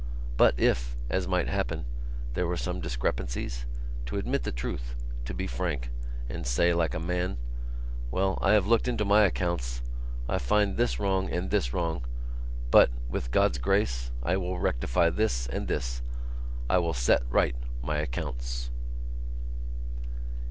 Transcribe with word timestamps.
But 0.35 0.59
if, 0.59 0.97
as 1.11 1.27
might 1.27 1.47
happen, 1.47 1.85
there 2.33 2.47
were 2.47 2.57
some 2.57 2.81
discrepancies, 2.81 3.67
to 4.07 4.17
admit 4.17 4.41
the 4.41 4.51
truth, 4.51 4.95
to 5.25 5.33
be 5.35 5.45
frank 5.45 5.91
and 6.27 6.43
say 6.47 6.73
like 6.73 6.95
a 6.95 6.99
man: 6.99 7.37
"Well, 8.09 8.39
I 8.41 8.53
have 8.53 8.65
looked 8.65 8.87
into 8.87 9.05
my 9.05 9.25
accounts. 9.25 9.83
I 10.27 10.39
find 10.39 10.75
this 10.75 10.99
wrong 10.99 11.29
and 11.29 11.51
this 11.51 11.71
wrong. 11.71 12.03
But, 12.71 12.89
with 13.11 13.29
God's 13.29 13.59
grace, 13.59 14.09
I 14.23 14.37
will 14.37 14.57
rectify 14.57 15.11
this 15.11 15.45
and 15.45 15.67
this. 15.67 16.01
I 16.67 16.79
will 16.79 16.95
set 16.95 17.21
right 17.29 17.55
my 17.83 17.97
accounts." 17.97 18.71